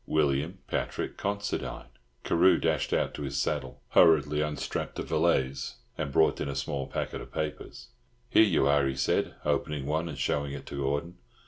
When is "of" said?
7.21-7.31